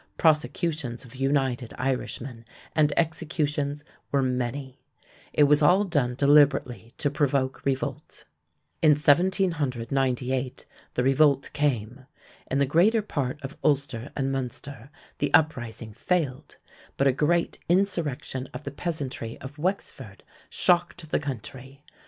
[0.17, 2.43] Prosecutions of United Irishmen
[2.75, 4.79] and executions were many.
[5.31, 8.25] It was all done deliberately to provoke revolt.
[8.81, 12.07] In 1798 the revolt came.
[12.49, 16.55] In the greater part of Ulster and Munster the uprising failed,
[16.97, 21.83] but a great insurrection of the peasantry of Wexford shocked the country.